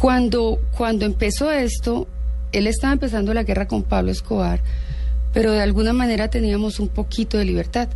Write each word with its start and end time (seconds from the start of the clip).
Cuando, 0.00 0.60
cuando 0.76 1.04
empezó 1.06 1.50
esto, 1.50 2.06
él 2.52 2.68
estaba 2.68 2.92
empezando 2.92 3.34
la 3.34 3.42
guerra 3.42 3.66
con 3.66 3.82
Pablo 3.82 4.12
Escobar, 4.12 4.60
pero 5.32 5.50
de 5.50 5.60
alguna 5.60 5.92
manera 5.92 6.30
teníamos 6.30 6.78
un 6.78 6.86
poquito 6.86 7.36
de 7.36 7.44
libertad. 7.44 7.88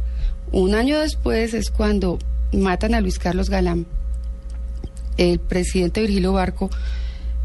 Un 0.51 0.75
año 0.75 0.99
después 0.99 1.55
es 1.55 1.71
cuando 1.71 2.19
matan 2.51 2.95
a 2.95 3.01
Luis 3.01 3.21
Carlos 3.21 3.51
Galán. 3.51 3.87
El 5.17 5.39
presidente 5.39 6.01
Virgilio 6.01 6.33
Barco, 6.33 6.71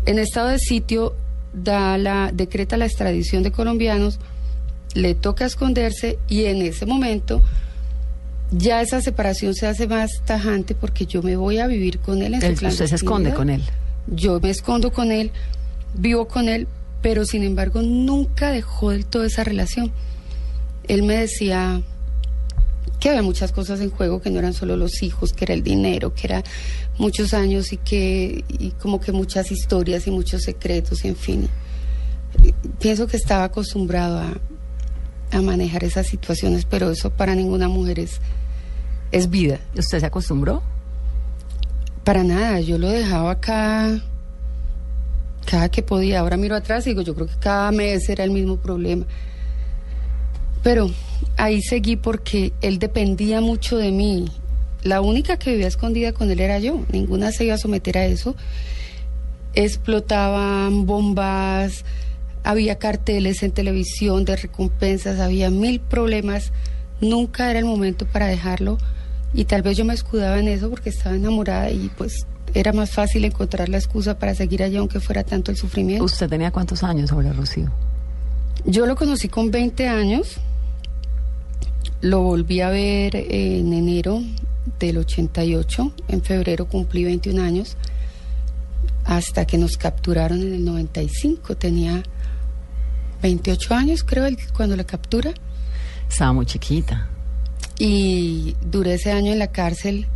en 0.07 0.17
estado 0.17 0.47
de 0.47 0.57
sitio, 0.57 1.13
da 1.53 1.99
la, 1.99 2.31
decreta 2.33 2.77
la 2.77 2.87
extradición 2.87 3.43
de 3.43 3.51
colombianos, 3.51 4.17
le 4.95 5.13
toca 5.13 5.45
esconderse 5.45 6.17
y 6.27 6.45
en 6.45 6.63
ese 6.63 6.87
momento 6.87 7.43
ya 8.49 8.81
esa 8.81 9.01
separación 9.01 9.53
se 9.53 9.67
hace 9.67 9.87
más 9.87 10.09
tajante 10.25 10.73
porque 10.73 11.05
yo 11.05 11.21
me 11.21 11.35
voy 11.35 11.59
a 11.59 11.67
vivir 11.67 11.99
con 11.99 12.23
él 12.23 12.33
en 12.33 12.57
su 12.57 12.65
usted 12.65 12.87
se 12.87 12.95
esconde 12.95 13.35
con 13.35 13.51
él. 13.51 13.61
Yo 14.07 14.39
me 14.39 14.49
escondo 14.49 14.91
con 14.91 15.11
él, 15.11 15.31
vivo 15.93 16.27
con 16.27 16.49
él, 16.49 16.67
pero 17.01 17.25
sin 17.25 17.43
embargo 17.43 17.81
nunca 17.81 18.51
dejó 18.51 18.91
del 18.91 19.05
todo 19.05 19.23
esa 19.23 19.43
relación. 19.43 19.91
Él 20.87 21.03
me 21.03 21.17
decía 21.17 21.81
que 22.99 23.09
había 23.09 23.21
muchas 23.21 23.51
cosas 23.51 23.79
en 23.81 23.91
juego, 23.91 24.21
que 24.21 24.31
no 24.31 24.39
eran 24.39 24.53
solo 24.53 24.75
los 24.75 25.03
hijos, 25.03 25.33
que 25.33 25.45
era 25.45 25.53
el 25.53 25.63
dinero, 25.63 26.13
que 26.13 26.27
era 26.27 26.43
muchos 26.97 27.33
años 27.33 27.73
y 27.73 27.77
que 27.77 28.43
y 28.47 28.71
como 28.71 28.99
que 28.99 29.11
muchas 29.11 29.51
historias 29.51 30.07
y 30.07 30.11
muchos 30.11 30.43
secretos, 30.43 31.05
en 31.05 31.15
fin. 31.15 31.49
Pienso 32.79 33.07
que 33.07 33.17
estaba 33.17 33.45
acostumbrado 33.45 34.19
a, 34.19 34.39
a 35.31 35.41
manejar 35.41 35.83
esas 35.83 36.07
situaciones, 36.07 36.65
pero 36.65 36.91
eso 36.91 37.09
para 37.09 37.35
ninguna 37.35 37.67
mujer 37.67 37.99
es, 37.99 38.19
es 39.11 39.29
vida. 39.29 39.59
¿Usted 39.75 39.99
se 39.99 40.05
acostumbró? 40.05 40.63
Para 42.07 42.23
nada, 42.23 42.61
yo 42.61 42.77
lo 42.77 42.87
dejaba 42.87 43.41
cada, 43.41 44.01
cada 45.45 45.67
que 45.67 45.83
podía. 45.83 46.21
Ahora 46.21 46.37
miro 46.37 46.55
atrás 46.55 46.87
y 46.87 46.91
digo, 46.91 47.01
yo 47.01 47.13
creo 47.13 47.27
que 47.27 47.35
cada 47.37 47.69
mes 47.73 48.07
era 48.07 48.23
el 48.23 48.31
mismo 48.31 48.55
problema. 48.55 49.05
Pero 50.63 50.89
ahí 51.35 51.61
seguí 51.61 51.97
porque 51.97 52.53
él 52.61 52.79
dependía 52.79 53.41
mucho 53.41 53.75
de 53.75 53.91
mí. 53.91 54.23
La 54.83 55.01
única 55.01 55.35
que 55.35 55.51
vivía 55.51 55.67
escondida 55.67 56.13
con 56.13 56.31
él 56.31 56.39
era 56.39 56.59
yo. 56.59 56.79
Ninguna 56.93 57.33
se 57.33 57.43
iba 57.43 57.55
a 57.55 57.57
someter 57.57 57.97
a 57.97 58.05
eso. 58.05 58.37
Explotaban 59.53 60.85
bombas, 60.85 61.83
había 62.41 62.77
carteles 62.77 63.43
en 63.43 63.51
televisión 63.51 64.23
de 64.23 64.37
recompensas, 64.37 65.19
había 65.19 65.49
mil 65.49 65.81
problemas. 65.81 66.53
Nunca 67.01 67.49
era 67.49 67.59
el 67.59 67.65
momento 67.65 68.05
para 68.05 68.27
dejarlo 68.27 68.77
y 69.33 69.45
tal 69.45 69.61
vez 69.61 69.77
yo 69.77 69.85
me 69.85 69.93
escudaba 69.93 70.39
en 70.39 70.47
eso 70.47 70.69
porque 70.69 70.89
estaba 70.89 71.15
enamorada 71.15 71.69
y 71.71 71.89
pues 71.97 72.25
era 72.53 72.73
más 72.73 72.91
fácil 72.91 73.25
encontrar 73.25 73.69
la 73.69 73.77
excusa 73.77 74.17
para 74.17 74.33
seguir 74.33 74.63
allá 74.63 74.79
aunque 74.79 74.99
fuera 74.99 75.23
tanto 75.23 75.51
el 75.51 75.57
sufrimiento. 75.57 76.05
¿Usted 76.05 76.29
tenía 76.29 76.51
cuántos 76.51 76.83
años 76.83 77.11
ahora, 77.11 77.33
Rocío? 77.33 77.71
Yo 78.65 78.85
lo 78.85 78.95
conocí 78.95 79.29
con 79.29 79.51
20 79.51 79.87
años, 79.87 80.37
lo 82.01 82.21
volví 82.21 82.61
a 82.61 82.69
ver 82.69 83.15
en 83.15 83.73
enero 83.73 84.21
del 84.79 84.97
88, 84.97 85.93
en 86.07 86.21
febrero 86.21 86.67
cumplí 86.67 87.03
21 87.03 87.41
años, 87.41 87.77
hasta 89.05 89.45
que 89.45 89.57
nos 89.57 89.77
capturaron 89.77 90.41
en 90.41 90.53
el 90.53 90.65
95, 90.65 91.55
tenía 91.55 92.03
28 93.21 93.73
años 93.73 94.03
creo 94.03 94.27
cuando 94.53 94.75
la 94.75 94.83
captura 94.83 95.33
Estaba 96.09 96.33
muy 96.33 96.45
chiquita. 96.45 97.09
Y 97.79 98.55
duré 98.61 98.95
ese 98.95 99.11
año 99.11 99.31
en 99.31 99.39
la 99.39 99.47
cárcel. 99.47 100.07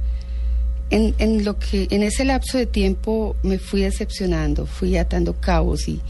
En, 0.89 1.15
en 1.19 1.45
lo 1.45 1.57
que 1.57 1.87
en 1.89 2.03
ese 2.03 2.25
lapso 2.25 2.57
de 2.57 2.65
tiempo 2.65 3.37
me 3.43 3.59
fui 3.59 3.81
decepcionando, 3.81 4.65
fui 4.65 4.97
atando 4.97 5.39
cabos 5.39 5.87
y, 5.87 6.01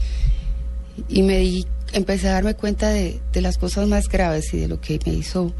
y 1.08 1.22
me 1.22 1.38
di, 1.38 1.66
empecé 1.92 2.28
a 2.28 2.32
darme 2.32 2.54
cuenta 2.54 2.88
de, 2.88 3.20
de 3.32 3.40
las 3.40 3.58
cosas 3.58 3.86
más 3.86 4.08
graves 4.08 4.52
y 4.52 4.58
de 4.58 4.66
lo 4.66 4.80
que 4.80 4.98
me 5.06 5.14
hizo, 5.14 5.52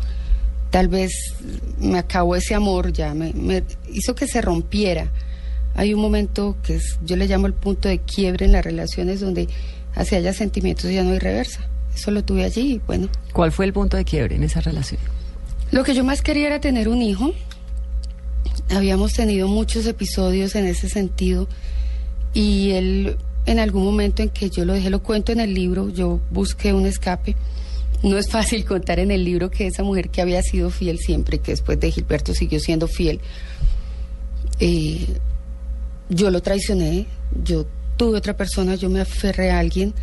tal 0.70 0.88
vez 0.88 1.12
me 1.78 1.98
acabó 1.98 2.34
ese 2.34 2.54
amor 2.54 2.92
ya, 2.92 3.14
me, 3.14 3.32
me 3.34 3.62
hizo 3.92 4.14
que 4.14 4.26
se 4.26 4.40
rompiera. 4.40 5.12
Hay 5.74 5.94
un 5.94 6.00
momento 6.00 6.56
que 6.62 6.76
es, 6.76 6.98
yo 7.04 7.16
le 7.16 7.26
llamo 7.26 7.46
el 7.46 7.54
punto 7.54 7.88
de 7.88 8.00
quiebre 8.00 8.46
en 8.46 8.52
las 8.52 8.64
relaciones 8.64 9.20
donde 9.20 9.48
hacia 9.94 10.18
haya 10.18 10.32
sentimientos 10.32 10.90
ya 10.90 11.04
no 11.04 11.12
hay 11.12 11.18
reversa. 11.18 11.60
Eso 11.94 12.10
lo 12.10 12.24
tuve 12.24 12.44
allí 12.44 12.72
y 12.72 12.78
bueno, 12.86 13.08
¿Cuál 13.32 13.52
fue 13.52 13.66
el 13.66 13.72
punto 13.72 13.96
de 13.96 14.04
quiebre 14.04 14.34
en 14.34 14.42
esa 14.42 14.60
relación? 14.60 15.00
Lo 15.72 15.84
que 15.84 15.94
yo 15.94 16.04
más 16.04 16.22
quería 16.22 16.46
era 16.46 16.60
tener 16.60 16.88
un 16.88 17.02
hijo. 17.02 17.34
Habíamos 18.70 19.14
tenido 19.14 19.48
muchos 19.48 19.86
episodios 19.86 20.54
en 20.54 20.66
ese 20.66 20.88
sentido 20.88 21.48
y 22.32 22.70
él 22.70 23.16
en 23.46 23.58
algún 23.58 23.84
momento 23.84 24.22
en 24.22 24.28
que 24.28 24.50
yo 24.50 24.64
lo 24.64 24.74
dejé, 24.74 24.90
lo 24.90 25.02
cuento 25.02 25.32
en 25.32 25.40
el 25.40 25.52
libro, 25.52 25.88
yo 25.88 26.20
busqué 26.30 26.72
un 26.72 26.86
escape. 26.86 27.34
No 28.02 28.18
es 28.18 28.28
fácil 28.28 28.64
contar 28.64 28.98
en 28.98 29.10
el 29.10 29.24
libro 29.24 29.50
que 29.50 29.66
esa 29.66 29.82
mujer 29.82 30.10
que 30.10 30.20
había 30.20 30.42
sido 30.42 30.70
fiel 30.70 30.98
siempre, 30.98 31.38
que 31.38 31.52
después 31.52 31.80
de 31.80 31.90
Gilberto 31.90 32.34
siguió 32.34 32.60
siendo 32.60 32.86
fiel, 32.86 33.20
eh, 34.60 35.06
yo 36.08 36.30
lo 36.30 36.42
traicioné, 36.42 37.06
yo 37.44 37.66
tuve 37.96 38.18
otra 38.18 38.36
persona, 38.36 38.74
yo 38.74 38.90
me 38.90 39.00
aferré 39.00 39.50
a 39.50 39.58
alguien. 39.58 39.94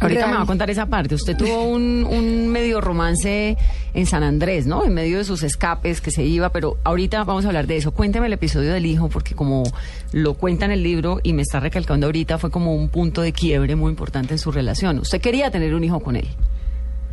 Ahorita 0.00 0.26
me 0.26 0.34
va 0.34 0.42
a 0.42 0.46
contar 0.46 0.70
esa 0.70 0.86
parte. 0.86 1.14
Usted 1.14 1.36
tuvo 1.36 1.64
un, 1.64 2.06
un 2.08 2.48
medio 2.48 2.80
romance 2.80 3.56
en 3.94 4.06
San 4.06 4.22
Andrés, 4.22 4.66
¿no? 4.66 4.84
En 4.84 4.94
medio 4.94 5.18
de 5.18 5.24
sus 5.24 5.42
escapes 5.42 6.00
que 6.00 6.10
se 6.10 6.24
iba, 6.24 6.50
pero 6.50 6.78
ahorita 6.84 7.24
vamos 7.24 7.44
a 7.44 7.48
hablar 7.48 7.66
de 7.66 7.76
eso. 7.76 7.90
Cuénteme 7.90 8.26
el 8.26 8.32
episodio 8.32 8.72
del 8.72 8.86
hijo, 8.86 9.08
porque 9.08 9.34
como 9.34 9.64
lo 10.12 10.34
cuenta 10.34 10.66
en 10.66 10.72
el 10.72 10.82
libro 10.82 11.20
y 11.22 11.32
me 11.32 11.42
está 11.42 11.60
recalcando 11.60 12.06
ahorita, 12.06 12.38
fue 12.38 12.50
como 12.50 12.74
un 12.74 12.88
punto 12.88 13.22
de 13.22 13.32
quiebre 13.32 13.76
muy 13.76 13.90
importante 13.90 14.34
en 14.34 14.38
su 14.38 14.52
relación. 14.52 14.98
Usted 14.98 15.20
quería 15.20 15.50
tener 15.50 15.74
un 15.74 15.84
hijo 15.84 16.00
con 16.00 16.16
él. 16.16 16.28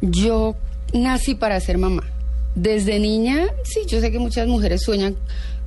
Yo 0.01 0.55
nací 0.93 1.35
para 1.35 1.59
ser 1.59 1.77
mamá. 1.77 2.03
Desde 2.53 2.99
niña, 2.99 3.47
sí, 3.63 3.81
yo 3.87 3.99
sé 3.99 4.11
que 4.11 4.19
muchas 4.19 4.47
mujeres 4.47 4.83
sueñan 4.83 5.15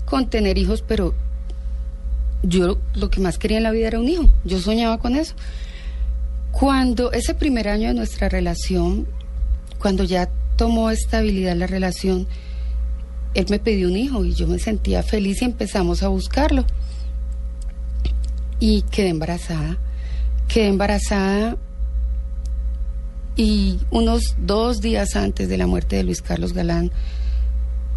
con 0.05 0.31
tener 0.31 0.57
hijos, 0.57 0.83
pero 0.87 1.15
yo 2.43 2.79
lo 2.95 3.11
que 3.11 3.21
más 3.21 3.39
quería 3.39 3.59
en 3.59 3.65
la 3.65 3.73
vida 3.73 3.89
era 3.89 4.01
un 4.01 4.09
hijo. 4.09 4.29
Yo 4.45 4.59
soñaba 4.59 4.99
con 4.99 5.17
eso. 5.17 5.35
Cuando 6.59 7.13
ese 7.13 7.35
primer 7.35 7.69
año 7.69 7.87
de 7.89 7.95
nuestra 7.95 8.29
relación, 8.29 9.07
cuando 9.79 10.03
ya 10.03 10.29
tomó 10.57 10.91
estabilidad 10.91 11.55
la 11.55 11.69
relación, 11.69 12.27
él 13.35 13.47
me 13.49 13.61
pidió 13.61 13.87
un 13.87 13.97
hijo 13.97 14.25
y 14.25 14.35
yo 14.35 14.49
me 14.49 14.59
sentía 14.59 15.05
feliz 15.05 15.41
y 15.41 15.45
empezamos 15.45 16.03
a 16.03 16.09
buscarlo. 16.09 16.65
Y 18.59 18.83
quedé 18.83 19.11
embarazada. 19.11 19.79
Quedé 20.49 20.67
embarazada 20.67 21.57
y 23.37 23.79
unos 23.93 24.35
dos 24.37 24.81
días 24.81 25.15
antes 25.15 25.49
de 25.49 25.59
la 25.59 25.69
muerte 25.69 25.95
de 25.95 26.03
Luis 26.03 26.23
Carlos 26.23 26.55
Galán, 26.55 26.91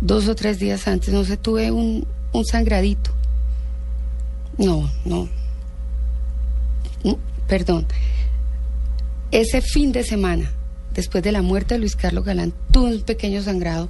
dos 0.02 0.28
o 0.28 0.36
tres 0.36 0.60
días 0.60 0.88
antes, 0.88 1.12
no 1.12 1.24
sé, 1.24 1.36
tuve 1.36 1.72
un, 1.72 2.06
un 2.32 2.46
sangradito. 2.46 3.10
No, 4.60 4.88
no. 5.04 5.28
Mm, 7.04 7.16
Perdón. 7.48 7.88
Ese 9.32 9.62
fin 9.62 9.94
de 9.94 10.04
semana, 10.04 10.52
después 10.94 11.24
de 11.24 11.32
la 11.32 11.42
muerte 11.42 11.76
de 11.76 11.80
Luis 11.80 11.96
Carlos 11.96 12.26
Galán, 12.26 12.54
tuve 12.72 12.96
un 12.96 13.02
pequeño 13.02 13.42
sangrado. 13.42 13.90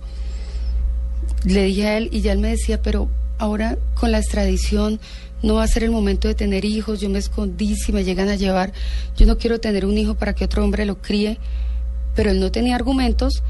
Le 1.45 1.63
dije 1.63 1.88
a 1.88 1.97
él 1.97 2.09
y 2.11 2.21
ya 2.21 2.33
él 2.33 2.38
me 2.38 2.49
decía, 2.49 2.79
pero 2.83 3.09
ahora 3.39 3.79
con 3.95 4.11
la 4.11 4.19
extradición 4.19 4.99
no 5.41 5.55
va 5.55 5.63
a 5.63 5.67
ser 5.67 5.83
el 5.83 5.89
momento 5.89 6.27
de 6.27 6.35
tener 6.35 6.63
hijos, 6.63 6.99
yo 6.99 7.09
me 7.09 7.17
escondí, 7.17 7.75
si 7.75 7.91
me 7.91 8.03
llegan 8.03 8.29
a 8.29 8.35
llevar, 8.35 8.71
yo 9.17 9.25
no 9.25 9.39
quiero 9.39 9.59
tener 9.59 9.88
un 9.88 9.97
hijo 9.97 10.13
para 10.13 10.35
que 10.35 10.45
otro 10.45 10.63
hombre 10.63 10.85
lo 10.85 11.01
críe, 11.01 11.39
pero 12.13 12.29
él 12.29 12.39
no 12.39 12.51
tenía 12.51 12.75
argumentos 12.75 13.41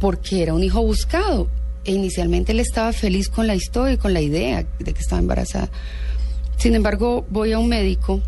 porque 0.00 0.42
era 0.42 0.54
un 0.54 0.64
hijo 0.64 0.82
buscado. 0.82 1.48
E 1.84 1.92
inicialmente 1.92 2.50
él 2.50 2.58
estaba 2.58 2.92
feliz 2.92 3.28
con 3.28 3.46
la 3.46 3.54
historia 3.54 3.94
y 3.94 3.98
con 3.98 4.12
la 4.12 4.20
idea 4.20 4.66
de 4.80 4.92
que 4.92 5.00
estaba 5.00 5.20
embarazada. 5.20 5.70
Sin 6.56 6.74
embargo, 6.74 7.24
voy 7.30 7.52
a 7.52 7.60
un 7.60 7.68
médico, 7.68 8.20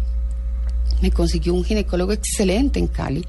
me 1.00 1.10
consiguió 1.10 1.54
un 1.54 1.64
ginecólogo 1.64 2.12
excelente 2.12 2.78
en 2.78 2.86
Cali. 2.86 3.24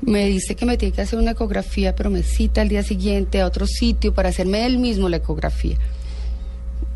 Me 0.00 0.26
dice 0.26 0.56
que 0.56 0.66
me 0.66 0.76
tiene 0.76 0.94
que 0.94 1.02
hacer 1.02 1.18
una 1.18 1.32
ecografía, 1.32 1.94
pero 1.94 2.10
me 2.10 2.22
cita 2.22 2.60
al 2.60 2.68
día 2.68 2.82
siguiente 2.82 3.40
a 3.40 3.46
otro 3.46 3.66
sitio 3.66 4.12
para 4.12 4.30
hacerme 4.30 4.66
él 4.66 4.78
mismo 4.78 5.08
la 5.08 5.18
ecografía. 5.18 5.76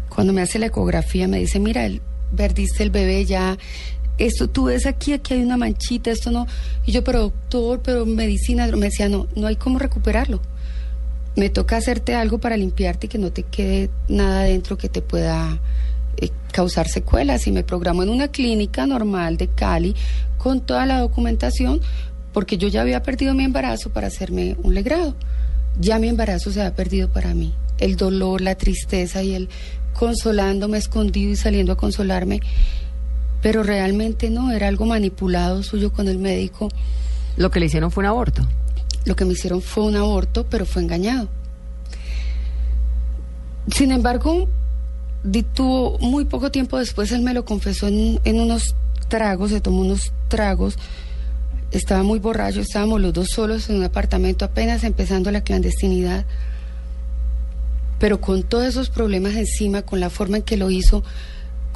Cuando 0.08 0.32
me 0.32 0.42
hace 0.42 0.58
la 0.58 0.66
ecografía 0.66 1.28
me 1.28 1.38
dice, 1.38 1.60
mira, 1.60 1.88
perdiste 2.34 2.82
el 2.82 2.90
bebé, 2.90 3.24
ya 3.24 3.56
esto 4.18 4.48
tú 4.48 4.64
ves 4.64 4.86
aquí, 4.86 5.12
aquí 5.12 5.34
hay 5.34 5.42
una 5.42 5.56
manchita, 5.56 6.10
esto 6.10 6.30
no. 6.30 6.46
Y 6.84 6.92
yo, 6.92 7.04
pero 7.04 7.20
doctor, 7.20 7.80
pero 7.82 8.06
medicina, 8.06 8.66
me 8.68 8.86
decía, 8.86 9.08
no, 9.08 9.28
no 9.36 9.46
hay 9.46 9.56
cómo 9.56 9.78
recuperarlo. 9.78 10.40
Me 11.36 11.50
toca 11.50 11.76
hacerte 11.76 12.14
algo 12.14 12.38
para 12.38 12.56
limpiarte 12.56 13.06
y 13.06 13.08
que 13.10 13.18
no 13.18 13.30
te 13.30 13.42
quede 13.42 13.90
nada 14.08 14.42
dentro 14.42 14.78
que 14.78 14.88
te 14.88 15.02
pueda 15.02 15.60
eh, 16.16 16.30
causar 16.52 16.88
secuelas. 16.88 17.46
Y 17.46 17.52
me 17.52 17.64
programó 17.64 18.02
en 18.02 18.10
una 18.10 18.28
clínica 18.28 18.86
normal 18.86 19.36
de 19.36 19.48
Cali 19.48 19.94
con 20.38 20.60
toda 20.60 20.86
la 20.86 21.00
documentación, 21.00 21.80
porque 22.32 22.58
yo 22.58 22.68
ya 22.68 22.82
había 22.82 23.02
perdido 23.02 23.34
mi 23.34 23.44
embarazo 23.44 23.90
para 23.90 24.06
hacerme 24.08 24.56
un 24.62 24.74
legrado. 24.74 25.14
Ya 25.78 25.98
mi 25.98 26.08
embarazo 26.08 26.50
se 26.50 26.62
ha 26.62 26.74
perdido 26.74 27.10
para 27.10 27.34
mí. 27.34 27.54
El 27.78 27.96
dolor, 27.96 28.40
la 28.40 28.54
tristeza 28.54 29.22
y 29.22 29.34
el 29.34 29.48
consolándome 29.92 30.78
escondido 30.78 31.32
y 31.32 31.36
saliendo 31.36 31.72
a 31.72 31.76
consolarme 31.76 32.40
pero 33.46 33.62
realmente 33.62 34.28
no, 34.28 34.50
era 34.50 34.66
algo 34.66 34.86
manipulado 34.86 35.62
suyo 35.62 35.92
con 35.92 36.08
el 36.08 36.18
médico. 36.18 36.68
Lo 37.36 37.50
que 37.52 37.60
le 37.60 37.66
hicieron 37.66 37.92
fue 37.92 38.02
un 38.02 38.08
aborto. 38.08 38.42
Lo 39.04 39.14
que 39.14 39.24
me 39.24 39.34
hicieron 39.34 39.62
fue 39.62 39.84
un 39.84 39.94
aborto, 39.94 40.46
pero 40.50 40.66
fue 40.66 40.82
engañado. 40.82 41.28
Sin 43.68 43.92
embargo, 43.92 44.48
tuvo 45.54 45.98
muy 45.98 46.24
poco 46.24 46.50
tiempo 46.50 46.78
después, 46.78 47.12
él 47.12 47.22
me 47.22 47.34
lo 47.34 47.44
confesó 47.44 47.88
en, 47.88 48.20
en 48.24 48.40
unos 48.40 48.74
tragos, 49.08 49.50
se 49.50 49.60
tomó 49.60 49.80
unos 49.80 50.12
tragos, 50.28 50.78
estaba 51.70 52.02
muy 52.02 52.18
borracho, 52.18 52.60
estábamos 52.60 53.00
los 53.00 53.12
dos 53.12 53.28
solos 53.28 53.68
en 53.70 53.76
un 53.76 53.84
apartamento, 53.84 54.44
apenas 54.44 54.84
empezando 54.84 55.30
la 55.30 55.42
clandestinidad, 55.42 56.24
pero 57.98 58.20
con 58.20 58.42
todos 58.42 58.66
esos 58.66 58.90
problemas 58.90 59.34
encima, 59.34 59.82
con 59.82 60.00
la 60.00 60.10
forma 60.10 60.38
en 60.38 60.42
que 60.42 60.56
lo 60.56 60.70
hizo, 60.70 61.02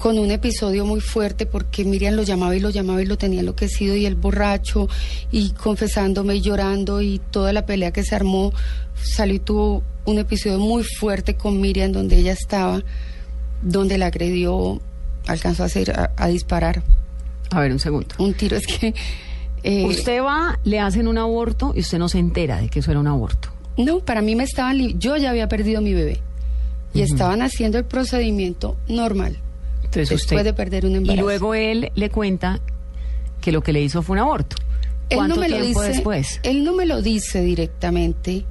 con 0.00 0.18
un 0.18 0.30
episodio 0.30 0.86
muy 0.86 1.00
fuerte 1.00 1.44
porque 1.44 1.84
Miriam 1.84 2.14
lo 2.14 2.22
llamaba 2.22 2.56
y 2.56 2.60
lo 2.60 2.70
llamaba 2.70 3.02
y 3.02 3.04
lo 3.04 3.18
tenía 3.18 3.40
enloquecido 3.40 3.94
y 3.94 4.06
el 4.06 4.14
borracho 4.14 4.88
y 5.30 5.50
confesándome 5.50 6.36
y 6.36 6.40
llorando 6.40 7.02
y 7.02 7.20
toda 7.30 7.52
la 7.52 7.66
pelea 7.66 7.92
que 7.92 8.02
se 8.02 8.14
armó 8.14 8.54
salió 8.94 9.34
y 9.34 9.40
tuvo 9.40 9.82
un 10.06 10.18
episodio 10.18 10.58
muy 10.58 10.84
fuerte 10.84 11.34
con 11.34 11.60
Miriam 11.60 11.92
donde 11.92 12.16
ella 12.16 12.32
estaba, 12.32 12.82
donde 13.62 13.98
la 13.98 14.06
agredió, 14.06 14.80
alcanzó 15.26 15.62
a, 15.62 15.66
hacer, 15.66 15.92
a, 16.16 16.28
disparar. 16.28 16.82
A 17.50 17.60
ver, 17.60 17.72
un 17.72 17.78
segundo. 17.78 18.14
Un 18.18 18.34
tiro 18.34 18.56
es 18.56 18.66
que... 18.66 18.94
Eh, 19.62 19.84
usted 19.84 20.22
va, 20.22 20.58
le 20.64 20.80
hacen 20.80 21.06
un 21.06 21.18
aborto 21.18 21.74
y 21.76 21.80
usted 21.80 21.98
no 21.98 22.08
se 22.08 22.18
entera 22.18 22.62
de 22.62 22.70
que 22.70 22.78
eso 22.78 22.92
era 22.92 23.00
un 23.00 23.06
aborto. 23.06 23.50
No, 23.76 24.00
para 24.00 24.22
mí 24.22 24.34
me 24.34 24.44
estaban... 24.44 24.98
Yo 24.98 25.18
ya 25.18 25.30
había 25.30 25.48
perdido 25.48 25.82
mi 25.82 25.92
bebé 25.92 26.20
y 26.94 27.02
estaban 27.02 27.42
haciendo 27.42 27.76
el 27.76 27.84
procedimiento 27.84 28.76
normal 28.88 29.36
después 29.92 30.44
de 30.44 30.52
perder 30.52 30.86
un 30.86 30.96
embarazo. 30.96 31.20
Y 31.20 31.22
luego 31.22 31.54
él 31.54 31.90
le 31.94 32.10
cuenta 32.10 32.60
que 33.40 33.52
lo 33.52 33.62
que 33.62 33.72
le 33.72 33.82
hizo 33.82 34.02
fue 34.02 34.14
un 34.14 34.20
aborto. 34.20 34.56
¿Cuánto 35.12 35.36
no 35.36 35.40
me 35.40 35.48
tiempo 35.48 35.80
lo 35.80 35.86
dice, 35.86 35.92
después? 35.92 36.40
Él 36.42 36.64
no 36.64 36.72
me 36.72 36.86
lo 36.86 37.02
dice 37.02 37.42
directamente. 37.42 38.44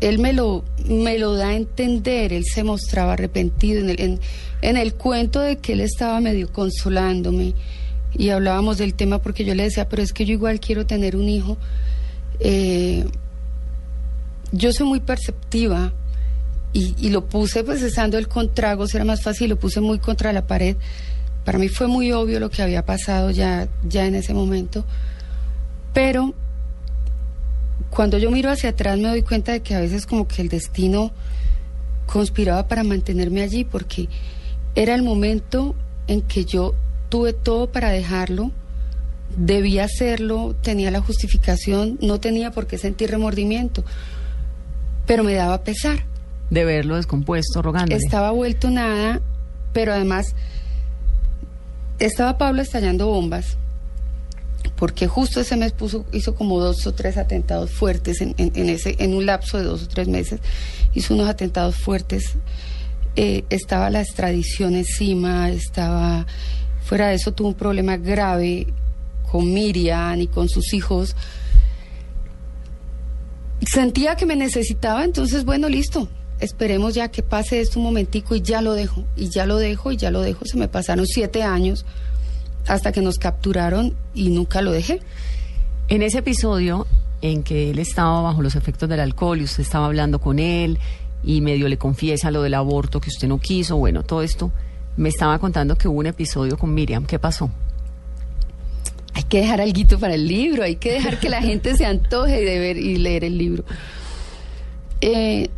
Él 0.00 0.18
me 0.18 0.32
lo, 0.32 0.64
me 0.86 1.18
lo 1.18 1.34
da 1.34 1.48
a 1.48 1.54
entender. 1.54 2.32
Él 2.32 2.44
se 2.44 2.64
mostraba 2.64 3.14
arrepentido 3.14 3.80
en 3.80 3.90
el, 3.90 4.20
en, 4.62 4.76
el 4.76 4.94
cuento 4.94 5.40
de 5.40 5.56
que 5.56 5.72
él 5.72 5.80
estaba 5.80 6.20
medio 6.20 6.52
consolándome. 6.52 7.54
Y 8.16 8.30
hablábamos 8.30 8.78
del 8.78 8.94
tema 8.94 9.20
porque 9.20 9.44
yo 9.44 9.54
le 9.54 9.64
decía, 9.64 9.88
pero 9.88 10.02
es 10.02 10.12
que 10.12 10.24
yo 10.24 10.32
igual 10.32 10.60
quiero 10.60 10.86
tener 10.86 11.16
un 11.16 11.28
hijo. 11.28 11.56
Eh, 12.40 13.04
yo 14.52 14.72
soy 14.72 14.86
muy 14.86 15.00
perceptiva 15.00 15.92
y, 16.74 17.10
lo 17.10 17.24
puse 17.26 17.62
pues 17.62 17.82
estando 17.82 18.18
el 18.18 18.26
contrago, 18.26 18.84
era 18.92 19.04
más 19.04 19.22
fácil, 19.22 19.50
lo 19.50 19.56
puse 19.56 19.80
muy 19.80 20.00
contra 20.00 20.32
la 20.32 20.46
pared. 20.46 20.76
Para 21.44 21.58
mí 21.58 21.68
fue 21.68 21.86
muy 21.86 22.10
obvio 22.10 22.40
lo 22.40 22.50
que 22.50 22.62
había 22.62 22.84
pasado 22.84 23.30
ya, 23.30 23.68
ya 23.88 24.06
en 24.06 24.16
ese 24.16 24.34
momento, 24.34 24.84
pero 25.92 26.34
cuando 27.94 28.18
yo 28.18 28.30
miro 28.30 28.50
hacia 28.50 28.70
atrás 28.70 28.98
me 28.98 29.08
doy 29.08 29.22
cuenta 29.22 29.52
de 29.52 29.60
que 29.60 29.74
a 29.74 29.80
veces 29.80 30.06
como 30.06 30.26
que 30.26 30.42
el 30.42 30.48
destino 30.48 31.12
conspiraba 32.06 32.68
para 32.68 32.84
mantenerme 32.84 33.42
allí 33.42 33.64
porque 33.64 34.08
era 34.74 34.94
el 34.94 35.02
momento 35.02 35.74
en 36.06 36.20
que 36.22 36.44
yo 36.44 36.74
tuve 37.08 37.32
todo 37.32 37.70
para 37.70 37.90
dejarlo, 37.90 38.50
debía 39.36 39.84
hacerlo, 39.84 40.54
tenía 40.60 40.90
la 40.90 41.00
justificación, 41.00 41.98
no 42.00 42.18
tenía 42.20 42.50
por 42.50 42.66
qué 42.66 42.78
sentir 42.78 43.10
remordimiento, 43.10 43.84
pero 45.06 45.22
me 45.22 45.34
daba 45.34 45.62
pesar 45.62 46.04
de 46.50 46.64
verlo 46.64 46.96
descompuesto, 46.96 47.62
rogando. 47.62 47.94
Estaba 47.94 48.30
vuelto 48.30 48.70
nada, 48.70 49.20
pero 49.72 49.92
además 49.92 50.34
estaba 51.98 52.38
Pablo 52.38 52.62
estallando 52.62 53.06
bombas, 53.06 53.56
porque 54.84 55.06
justo 55.06 55.40
ese 55.40 55.56
mes 55.56 55.72
puso, 55.72 56.04
hizo 56.12 56.34
como 56.34 56.60
dos 56.60 56.86
o 56.86 56.92
tres 56.92 57.16
atentados 57.16 57.70
fuertes 57.70 58.20
en, 58.20 58.34
ese, 58.68 58.96
en 58.98 59.14
un 59.14 59.24
lapso 59.24 59.56
de 59.56 59.64
dos 59.64 59.84
o 59.84 59.88
tres 59.88 60.08
meses, 60.08 60.40
hizo 60.92 61.14
unos 61.14 61.26
atentados 61.26 61.74
fuertes. 61.74 62.34
Eh, 63.16 63.46
estaba 63.48 63.88
la 63.88 64.02
extradición 64.02 64.74
encima, 64.74 65.48
estaba 65.48 66.26
fuera 66.82 67.08
de 67.08 67.14
eso 67.14 67.32
tuvo 67.32 67.48
un 67.48 67.54
problema 67.54 67.96
grave 67.96 68.66
con 69.32 69.54
Miriam 69.54 70.20
y 70.20 70.26
con 70.26 70.50
sus 70.50 70.74
hijos. 70.74 71.16
Sentía 73.66 74.16
que 74.16 74.26
me 74.26 74.36
necesitaba, 74.36 75.02
entonces 75.02 75.46
bueno, 75.46 75.70
listo, 75.70 76.10
esperemos 76.40 76.92
ya 76.92 77.10
que 77.10 77.22
pase 77.22 77.62
esto 77.62 77.78
un 77.78 77.86
momentico 77.86 78.34
y 78.34 78.42
ya 78.42 78.60
lo 78.60 78.74
dejo, 78.74 79.06
y 79.16 79.30
ya 79.30 79.46
lo 79.46 79.56
dejo, 79.56 79.92
y 79.92 79.96
ya 79.96 80.10
lo 80.10 80.20
dejo. 80.20 80.44
Se 80.44 80.58
me 80.58 80.68
pasaron 80.68 81.06
siete 81.06 81.42
años 81.42 81.86
hasta 82.66 82.92
que 82.92 83.00
nos 83.00 83.18
capturaron 83.18 83.94
y 84.14 84.30
nunca 84.30 84.62
lo 84.62 84.72
dejé. 84.72 85.00
En 85.88 86.02
ese 86.02 86.18
episodio 86.18 86.86
en 87.20 87.42
que 87.42 87.70
él 87.70 87.78
estaba 87.78 88.20
bajo 88.22 88.42
los 88.42 88.54
efectos 88.54 88.88
del 88.88 89.00
alcohol 89.00 89.40
y 89.40 89.44
usted 89.44 89.62
estaba 89.62 89.86
hablando 89.86 90.18
con 90.18 90.38
él 90.38 90.78
y 91.22 91.40
medio 91.40 91.68
le 91.68 91.78
confiesa 91.78 92.30
lo 92.30 92.42
del 92.42 92.54
aborto 92.54 93.00
que 93.00 93.08
usted 93.08 93.28
no 93.28 93.38
quiso, 93.38 93.76
bueno, 93.76 94.02
todo 94.02 94.22
esto, 94.22 94.52
me 94.96 95.08
estaba 95.08 95.38
contando 95.38 95.76
que 95.76 95.88
hubo 95.88 95.98
un 95.98 96.06
episodio 96.06 96.58
con 96.58 96.72
Miriam. 96.74 97.06
¿Qué 97.06 97.18
pasó? 97.18 97.50
Hay 99.14 99.22
que 99.24 99.38
dejar 99.38 99.60
algo 99.60 99.98
para 99.98 100.14
el 100.14 100.28
libro, 100.28 100.64
hay 100.64 100.76
que 100.76 100.92
dejar 100.92 101.18
que 101.18 101.28
la 101.28 101.40
gente 101.42 101.76
se 101.76 101.86
antoje 101.86 102.44
de 102.44 102.58
ver 102.58 102.76
y 102.76 102.96
leer 102.96 103.24
el 103.24 103.38
libro. 103.38 103.64
Eh, 105.00 105.48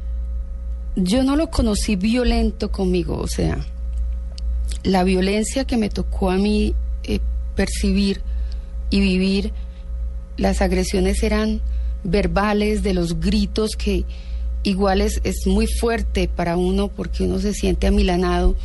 yo 0.95 1.25
no 1.25 1.37
lo 1.37 1.51
conocí 1.51 1.97
violento 1.97 2.71
conmigo, 2.71 3.19
o 3.19 3.27
sea, 3.27 3.59
la 4.83 5.05
violencia 5.05 5.65
que 5.65 5.77
me 5.77 5.91
tocó 5.91 6.31
a 6.31 6.37
mí 6.37 6.75
eh, 7.07 7.21
percibir 7.55 8.21
y 8.91 9.01
vivir, 9.01 9.53
las 10.37 10.61
agresiones 10.61 11.23
eran 11.23 11.61
verbales, 12.05 12.83
de 12.83 12.95
los 12.95 13.21
gritos 13.21 13.71
que 13.77 14.05
igual 14.63 15.01
es, 15.01 15.21
es 15.25 15.47
muy 15.47 15.67
fuerte 15.67 16.29
para 16.29 16.57
uno 16.57 16.89
porque 16.89 17.25
uno 17.25 17.39
se 17.39 17.53
siente 17.53 17.87
amilanado, 17.87 18.57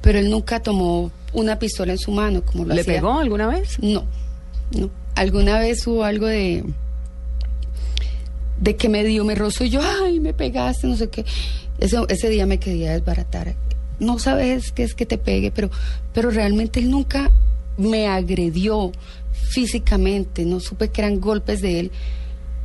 pero 0.00 0.18
él 0.18 0.30
nunca 0.30 0.60
tomó 0.60 1.10
una 1.32 1.58
pistola 1.58 1.92
en 1.92 1.98
su 1.98 2.12
mano 2.12 2.42
como 2.44 2.64
lo 2.64 2.74
¿Le 2.74 2.84
pegó 2.84 3.18
alguna 3.18 3.46
vez? 3.46 3.78
No, 3.80 4.04
no. 4.72 4.90
Alguna 5.14 5.58
vez 5.58 5.86
hubo 5.86 6.04
algo 6.04 6.26
de 6.26 6.64
de 8.60 8.76
que 8.76 8.88
me 8.88 9.02
dio, 9.04 9.24
me 9.24 9.34
rozó 9.34 9.64
y 9.64 9.70
yo, 9.70 9.80
ay, 9.82 10.20
me 10.20 10.34
pegaste, 10.34 10.86
no 10.86 10.96
sé 10.96 11.08
qué. 11.08 11.24
Ese, 11.78 11.96
ese 12.08 12.28
día 12.28 12.44
me 12.44 12.58
quería 12.58 12.92
desbaratar. 12.92 13.54
No 14.00 14.18
sabes 14.18 14.72
qué 14.72 14.82
es 14.82 14.94
que 14.94 15.06
te 15.06 15.18
pegue, 15.18 15.50
pero, 15.50 15.70
pero 16.12 16.30
realmente 16.30 16.80
él 16.80 16.90
nunca 16.90 17.30
me 17.76 18.08
agredió 18.08 18.92
físicamente, 19.32 20.44
no 20.44 20.60
supe 20.60 20.88
que 20.88 21.02
eran 21.02 21.20
golpes 21.20 21.60
de 21.60 21.80
él, 21.80 21.90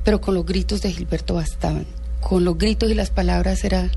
pero 0.04 0.22
con 0.22 0.36
los 0.36 0.46
gritos 0.46 0.82
de 0.82 0.92
Gilberto 0.92 1.36
bastaban. 1.36 1.86
Con 2.22 2.44
los 2.44 2.58
gritos 2.58 2.90
y 2.90 2.96
las 2.96 3.10
palabras 3.10 3.64
era 3.64 3.90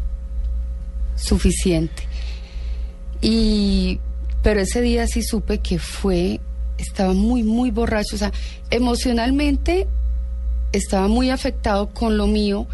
suficiente. 1.16 2.02
Y, 3.20 4.00
pero 4.42 4.60
ese 4.60 4.80
día 4.80 5.06
sí 5.06 5.22
supe 5.22 5.58
que 5.58 5.78
fue, 5.78 6.40
estaba 6.78 7.12
muy, 7.12 7.42
muy 7.42 7.70
borracho, 7.70 8.16
o 8.16 8.18
sea, 8.18 8.32
emocionalmente 8.70 9.86
estaba 10.72 11.08
muy 11.08 11.30
afectado 11.30 11.88
con 11.90 12.16
lo 12.16 12.26
mío. 12.26 12.66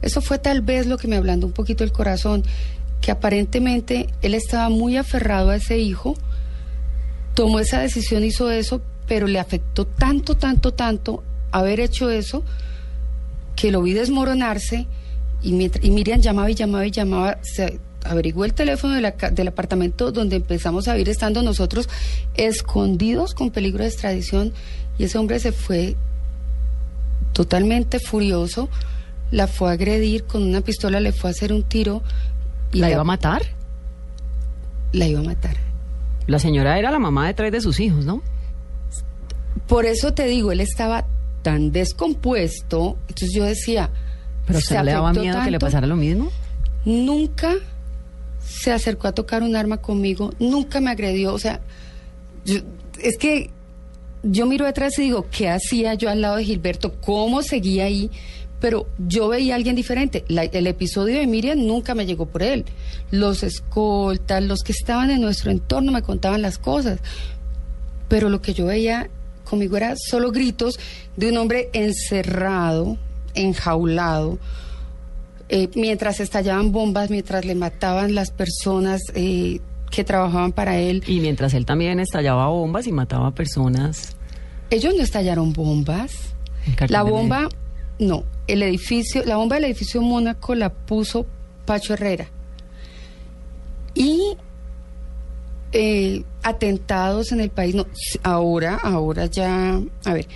Eso 0.00 0.20
fue 0.20 0.38
tal 0.38 0.62
vez 0.62 0.86
lo 0.86 0.98
que 0.98 1.08
me 1.08 1.16
ablandó 1.16 1.46
un 1.46 1.52
poquito 1.52 1.84
el 1.84 1.92
corazón, 1.92 2.42
que 3.02 3.10
aparentemente 3.10 4.08
él 4.22 4.32
estaba 4.32 4.70
muy 4.70 4.96
aferrado 4.96 5.50
a 5.50 5.56
ese 5.56 5.78
hijo, 5.78 6.14
tomó 7.34 7.58
esa 7.58 7.80
decisión, 7.80 8.24
hizo 8.24 8.50
eso, 8.50 8.80
pero 9.06 9.26
le 9.26 9.38
afectó 9.38 9.86
tanto, 9.86 10.36
tanto, 10.36 10.72
tanto 10.72 11.22
haber 11.50 11.80
hecho 11.80 12.08
eso, 12.08 12.44
que 13.56 13.70
lo 13.70 13.82
vi 13.82 13.92
desmoronarse 13.92 14.86
y, 15.42 15.70
y 15.86 15.90
Miriam 15.90 16.20
llamaba 16.20 16.50
y 16.50 16.54
llamaba 16.54 16.86
y 16.86 16.90
llamaba, 16.90 17.38
se 17.42 17.80
averiguó 18.04 18.44
el 18.44 18.54
teléfono 18.54 18.94
del 18.94 19.48
apartamento 19.48 20.12
donde 20.12 20.36
empezamos 20.36 20.88
a 20.88 20.94
vivir 20.94 21.08
estando 21.10 21.42
nosotros 21.42 21.88
escondidos 22.34 23.34
con 23.34 23.50
peligro 23.50 23.82
de 23.82 23.90
extradición 23.90 24.52
y 24.98 25.04
ese 25.04 25.18
hombre 25.18 25.38
se 25.40 25.52
fue 25.52 25.96
totalmente 27.32 27.98
furioso, 27.98 28.68
la 29.30 29.46
fue 29.46 29.70
a 29.70 29.72
agredir 29.72 30.24
con 30.24 30.42
una 30.42 30.60
pistola, 30.60 31.00
le 31.00 31.12
fue 31.12 31.30
a 31.30 31.32
hacer 31.32 31.52
un 31.52 31.62
tiro. 31.62 32.02
¿La, 32.72 32.90
iba 32.90 33.00
a 33.00 33.04
matar? 33.04 33.42
La 34.92 35.06
iba 35.06 35.20
a 35.20 35.24
matar. 35.24 35.56
La 36.26 36.38
señora 36.38 36.78
era 36.78 36.90
la 36.90 36.98
mamá 36.98 37.26
de 37.26 37.34
tres 37.34 37.52
de 37.52 37.60
sus 37.60 37.80
hijos, 37.80 38.04
¿no? 38.04 38.22
Por 39.66 39.86
eso 39.86 40.12
te 40.14 40.26
digo, 40.26 40.52
él 40.52 40.60
estaba 40.60 41.06
tan 41.42 41.72
descompuesto, 41.72 42.96
entonces 43.08 43.32
yo 43.34 43.44
decía... 43.44 43.90
¿Pero 44.46 44.60
¿se 44.60 44.66
se 44.74 44.82
le 44.84 44.92
daba 44.92 45.12
miedo 45.12 45.40
que 45.44 45.50
le 45.50 45.58
pasara 45.58 45.86
lo 45.86 45.96
mismo? 45.96 46.30
Nunca 46.84 47.54
se 48.44 48.72
acercó 48.72 49.08
a 49.08 49.12
tocar 49.12 49.42
un 49.42 49.54
arma 49.56 49.76
conmigo, 49.78 50.32
nunca 50.38 50.80
me 50.80 50.90
agredió, 50.90 51.32
o 51.32 51.38
sea, 51.38 51.60
yo- 52.44 52.60
es 53.00 53.16
que 53.18 53.50
yo 54.24 54.46
miro 54.46 54.66
atrás 54.66 54.98
y 54.98 55.02
digo, 55.02 55.26
¿qué 55.30 55.48
hacía 55.48 55.94
yo 55.94 56.10
al 56.10 56.20
lado 56.20 56.36
de 56.36 56.44
Gilberto? 56.44 56.94
¿Cómo 57.00 57.42
seguía 57.42 57.84
ahí? 57.84 58.10
Pero 58.62 58.86
yo 59.06 59.28
veía 59.28 59.52
a 59.52 59.56
alguien 59.56 59.76
diferente. 59.76 60.24
La- 60.28 60.44
el 60.44 60.66
episodio 60.68 61.18
de 61.18 61.26
Miriam 61.26 61.58
nunca 61.66 61.94
me 61.94 62.06
llegó 62.06 62.24
por 62.26 62.42
él. 62.42 62.64
Los 63.10 63.42
escoltas, 63.42 64.42
los 64.42 64.60
que 64.62 64.72
estaban 64.72 65.10
en 65.10 65.20
nuestro 65.20 65.50
entorno 65.50 65.92
me 65.92 66.00
contaban 66.00 66.40
las 66.40 66.56
cosas. 66.58 67.00
Pero 68.08 68.30
lo 68.30 68.40
que 68.40 68.54
yo 68.54 68.66
veía 68.66 69.10
conmigo 69.44 69.76
era 69.76 69.94
solo 69.96 70.30
gritos 70.32 70.78
de 71.16 71.28
un 71.30 71.36
hombre 71.38 71.68
encerrado, 71.74 72.96
enjaulado, 73.34 74.38
eh, 75.48 75.68
mientras 75.74 76.20
estallaban 76.20 76.72
bombas, 76.72 77.10
mientras 77.10 77.44
le 77.44 77.54
mataban 77.54 78.14
las 78.14 78.30
personas 78.30 79.02
eh, 79.14 79.60
que 79.90 80.04
trabajaban 80.04 80.52
para 80.52 80.78
él. 80.78 81.02
Y 81.06 81.20
mientras 81.20 81.52
él 81.54 81.66
también 81.66 82.00
estallaba 82.00 82.46
bombas 82.48 82.86
y 82.86 82.92
mataba 82.92 83.34
personas. 83.34 84.14
Ellos 84.70 84.94
no 84.96 85.02
estallaron 85.02 85.52
bombas. 85.52 86.12
La 86.88 87.02
bomba, 87.02 87.48
no, 88.02 88.24
el 88.46 88.62
edificio, 88.62 89.24
la 89.24 89.36
bomba 89.36 89.56
del 89.56 89.66
edificio 89.66 90.02
Mónaco 90.02 90.54
la 90.54 90.72
puso 90.72 91.26
Pacho 91.64 91.94
Herrera. 91.94 92.28
Y 93.94 94.36
eh, 95.72 96.24
atentados 96.42 97.32
en 97.32 97.40
el 97.40 97.50
país, 97.50 97.74
no, 97.74 97.86
ahora, 98.22 98.76
ahora 98.82 99.26
ya, 99.26 99.80
a 100.04 100.12
ver, 100.12 100.26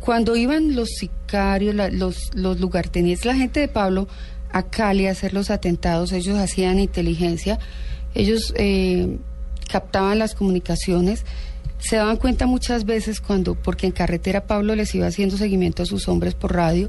cuando 0.00 0.36
iban 0.36 0.76
los 0.76 0.88
sicarios, 0.90 1.74
los, 1.92 2.34
los 2.34 2.60
lugartenientes, 2.60 3.26
la 3.26 3.34
gente 3.34 3.60
de 3.60 3.68
Pablo 3.68 4.08
a 4.52 4.62
Cali 4.62 5.06
a 5.06 5.10
hacer 5.10 5.34
los 5.34 5.50
atentados, 5.50 6.12
ellos 6.12 6.38
hacían 6.38 6.78
inteligencia, 6.78 7.58
ellos 8.14 8.54
eh, 8.56 9.18
captaban 9.68 10.18
las 10.18 10.34
comunicaciones, 10.34 11.24
se 11.78 11.96
daban 11.96 12.16
cuenta 12.16 12.46
muchas 12.46 12.84
veces 12.84 13.20
cuando, 13.20 13.54
porque 13.54 13.86
en 13.86 13.92
carretera 13.92 14.46
Pablo 14.46 14.74
les 14.74 14.94
iba 14.94 15.06
haciendo 15.06 15.36
seguimiento 15.36 15.82
a 15.82 15.86
sus 15.86 16.08
hombres 16.08 16.34
por 16.34 16.54
radio, 16.54 16.88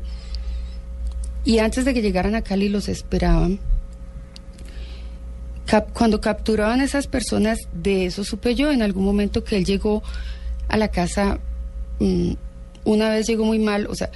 y 1.48 1.60
antes 1.60 1.86
de 1.86 1.94
que 1.94 2.02
llegaran 2.02 2.36
a 2.36 2.42
Cali 2.42 2.68
los 2.68 2.90
esperaban. 2.90 3.58
Cuando 5.94 6.20
capturaban 6.20 6.82
a 6.82 6.84
esas 6.84 7.08
personas, 7.08 7.58
de 7.72 8.06
eso 8.06 8.26
supe 8.26 8.54
yo 8.54 8.70
en 8.70 8.82
algún 8.82 9.06
momento 9.06 9.46
que 9.46 9.56
él 9.56 9.64
llegó 9.64 10.04
a 10.68 10.76
la 10.76 10.90
casa, 10.90 11.40
mm, 12.00 12.34
una 12.84 13.12
vez 13.12 13.28
llegó 13.28 13.46
muy 13.46 13.60
mal, 13.60 13.88
o 13.88 13.96
sea, 13.96 14.10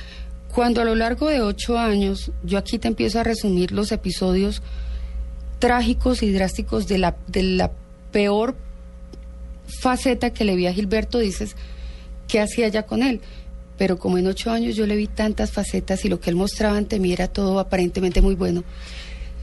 cuando 0.54 0.82
a 0.82 0.84
lo 0.84 0.94
largo 0.94 1.30
de 1.30 1.40
ocho 1.40 1.80
años, 1.80 2.34
yo 2.44 2.58
aquí 2.58 2.78
te 2.78 2.90
empiezo 2.90 3.22
a 3.22 3.24
resumir 3.24 3.72
los 3.72 3.94
episodios 3.94 4.62
trágicos 5.60 6.24
y 6.24 6.34
drásticos 6.34 6.86
de 6.90 6.98
la, 6.98 7.16
de 7.28 7.44
la 7.44 7.72
peor 8.12 8.58
faceta 9.80 10.32
que 10.32 10.44
le 10.44 10.58
vi 10.58 10.68
a 10.68 10.74
Gilberto, 10.74 11.20
dices, 11.20 11.56
¿qué 12.28 12.42
hacía 12.42 12.68
ya 12.68 12.84
con 12.84 13.02
él? 13.02 13.22
Pero 13.82 13.98
como 13.98 14.20
en 14.20 14.28
ocho 14.28 14.52
años 14.52 14.76
yo 14.76 14.86
le 14.86 14.96
vi 14.96 15.08
tantas 15.08 15.50
facetas 15.52 16.06
y 16.06 16.08
lo 16.08 16.20
que 16.20 16.30
él 16.30 16.36
mostraba 16.36 16.78
ante 16.78 17.00
mí 17.00 17.14
era 17.14 17.28
todo 17.28 17.58
aparentemente 17.60 18.22
muy 18.22 18.36
bueno. 18.36 18.64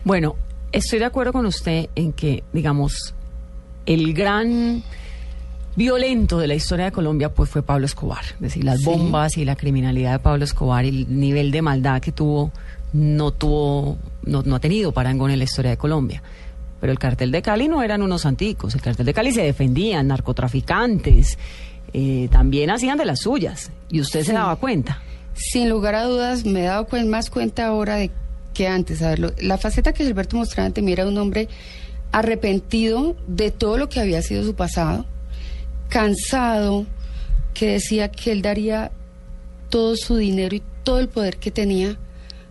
Bueno, 0.04 0.36
estoy 0.70 1.00
de 1.00 1.06
acuerdo 1.06 1.32
con 1.32 1.44
usted 1.44 1.88
en 1.96 2.12
que, 2.12 2.44
digamos, 2.52 3.14
el 3.84 4.14
gran 4.14 4.84
violento 5.74 6.38
de 6.38 6.46
la 6.46 6.54
historia 6.54 6.84
de 6.84 6.92
Colombia 6.92 7.34
pues 7.34 7.50
fue 7.50 7.64
Pablo 7.64 7.86
Escobar. 7.86 8.22
Es 8.34 8.40
decir, 8.40 8.62
las 8.62 8.78
Sí. 8.78 8.84
bombas 8.84 9.36
y 9.38 9.44
la 9.44 9.56
criminalidad 9.56 10.12
de 10.12 10.18
Pablo 10.20 10.44
Escobar 10.44 10.84
y 10.84 10.90
el 10.90 11.18
nivel 11.18 11.50
de 11.50 11.60
maldad 11.60 12.00
que 12.00 12.12
tuvo 12.12 12.52
no 12.92 13.32
tuvo 13.32 13.98
no, 14.22 14.42
no 14.44 14.54
ha 14.54 14.60
tenido 14.60 14.92
parangón 14.92 15.32
en 15.32 15.38
la 15.38 15.44
historia 15.46 15.72
de 15.72 15.78
Colombia. 15.78 16.22
Pero 16.80 16.92
el 16.92 16.98
cartel 17.00 17.32
de 17.32 17.42
Cali 17.42 17.66
no 17.66 17.82
eran 17.82 18.02
unos 18.02 18.24
anticos. 18.24 18.72
El 18.76 18.82
cartel 18.82 19.04
de 19.04 19.14
Cali 19.14 19.32
se 19.32 19.42
defendían, 19.42 20.06
narcotraficantes, 20.06 21.38
eh, 21.92 22.28
también 22.30 22.70
hacían 22.70 22.98
de 22.98 23.04
las 23.04 23.20
suyas. 23.20 23.70
Y 23.90 24.00
usted 24.00 24.22
se 24.24 24.32
daba 24.32 24.56
cuenta. 24.56 25.00
Sin 25.34 25.68
lugar 25.68 25.94
a 25.94 26.04
dudas, 26.04 26.44
me 26.44 26.60
he 26.60 26.66
dado 26.66 26.86
más 27.06 27.30
cuenta 27.30 27.66
ahora 27.66 27.96
de 27.96 28.10
que 28.54 28.66
antes. 28.68 29.02
A 29.02 29.10
ver, 29.10 29.18
lo- 29.18 29.32
la 29.40 29.56
faceta 29.58 29.92
que 29.92 30.04
Gilberto 30.04 30.36
mostraba 30.36 30.66
ante 30.66 30.82
mí 30.82 30.92
era 30.92 31.06
un 31.06 31.16
hombre 31.18 31.48
arrepentido 32.12 33.16
de 33.26 33.50
todo 33.50 33.76
lo 33.78 33.88
que 33.88 34.00
había 34.00 34.22
sido 34.22 34.42
su 34.44 34.54
pasado, 34.54 35.06
cansado, 35.88 36.86
que 37.54 37.72
decía 37.72 38.10
que 38.10 38.32
él 38.32 38.42
daría 38.42 38.90
todo 39.70 39.96
su 39.96 40.16
dinero 40.16 40.56
y 40.56 40.62
todo 40.84 41.00
el 41.00 41.08
poder 41.08 41.36
que 41.36 41.50
tenía 41.50 41.96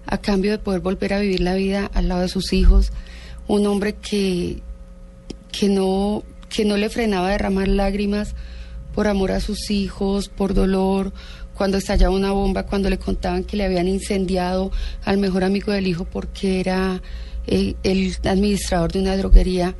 a 0.05 0.17
cambio 0.19 0.51
de 0.51 0.59
poder 0.59 0.79
volver 0.81 1.13
a 1.13 1.19
vivir 1.19 1.41
la 1.41 1.55
vida 1.55 1.89
al 1.93 2.07
lado 2.07 2.21
de 2.21 2.29
sus 2.29 2.53
hijos. 2.53 2.91
Un 3.47 3.65
hombre 3.67 3.93
que, 3.95 4.61
que, 5.51 5.69
no, 5.69 6.23
que 6.49 6.65
no 6.65 6.77
le 6.77 6.89
frenaba 6.89 7.27
a 7.27 7.31
derramar 7.31 7.67
lágrimas 7.67 8.35
por 8.97 9.07
amor 9.07 9.31
a 9.31 9.39
sus 9.39 9.69
hijos, 9.69 10.27
por 10.27 10.55
dolor, 10.55 11.13
cuando 11.53 11.77
estallaba 11.77 12.15
una 12.15 12.31
bomba, 12.31 12.63
cuando 12.65 12.89
le 12.89 12.97
contaban 12.97 13.43
que 13.43 13.55
le 13.55 13.63
habían 13.63 13.87
incendiado 13.87 14.71
al 15.05 15.19
mejor 15.19 15.43
amigo 15.43 15.71
del 15.71 15.85
hijo 15.85 16.05
porque 16.05 16.59
era 16.59 17.03
eh, 17.45 17.75
el 17.83 18.15
administrador 18.23 18.91
de 18.91 19.01
una 19.01 19.15
droguería. 19.15 19.75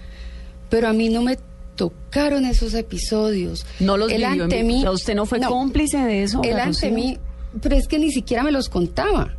Pero 0.69 0.87
a 0.87 0.93
mí 0.93 1.09
no 1.09 1.23
me 1.23 1.39
tocaron 1.75 2.45
esos 2.45 2.75
episodios. 2.75 3.65
No 3.79 3.97
los 3.97 4.11
Él 4.11 4.23
vivió 4.29 4.43
ante 4.43 4.63
mí- 4.63 4.87
¿usted 4.87 5.15
no 5.15 5.25
fue 5.25 5.39
cómplice 5.41 5.97
de 5.97 6.21
eso, 6.21 6.41
Él 6.43 6.59
ante 6.59 6.91
mí, 6.91 7.17
pero 7.59 7.75
es 7.75 7.87
que 7.87 7.97
ni 7.97 8.11
siquiera 8.11 8.43
me 8.43 8.51
los 8.51 8.69
contaba. 8.69 9.33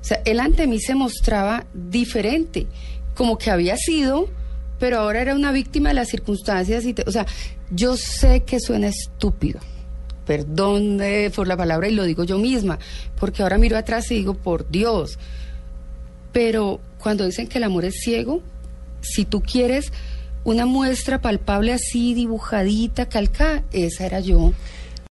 O 0.00 0.04
sea, 0.04 0.22
él 0.24 0.40
ante 0.40 0.66
mí 0.66 0.80
se 0.80 0.96
mostraba 0.96 1.66
diferente, 1.72 2.66
como 3.14 3.38
que 3.38 3.52
había 3.52 3.76
sido, 3.76 4.28
pero 4.78 4.98
ahora 4.98 5.20
era 5.22 5.34
una 5.34 5.52
víctima 5.52 5.88
de 5.90 5.94
las 5.96 6.08
circunstancias. 6.08 6.84
Y 6.84 6.94
te- 6.94 7.04
o 7.06 7.12
sea, 7.12 7.26
yo 7.70 7.96
sé 7.96 8.42
que 8.44 8.60
suena 8.60 8.88
estúpido, 8.88 9.60
perdón 10.26 11.00
eh, 11.02 11.30
por 11.34 11.46
la 11.48 11.56
palabra 11.56 11.88
y 11.88 11.94
lo 11.94 12.04
digo 12.04 12.24
yo 12.24 12.38
misma, 12.38 12.78
porque 13.18 13.42
ahora 13.42 13.58
miro 13.58 13.76
atrás 13.76 14.10
y 14.10 14.16
digo, 14.16 14.34
por 14.34 14.70
Dios. 14.70 15.18
Pero 16.32 16.80
cuando 16.98 17.24
dicen 17.26 17.46
que 17.46 17.58
el 17.58 17.64
amor 17.64 17.84
es 17.84 17.94
ciego, 18.02 18.42
si 19.00 19.24
tú 19.24 19.42
quieres 19.42 19.92
una 20.44 20.66
muestra 20.66 21.20
palpable 21.20 21.72
así, 21.72 22.12
dibujadita, 22.14 23.08
calcada, 23.08 23.62
esa 23.72 24.04
era 24.06 24.20
yo. 24.20 24.52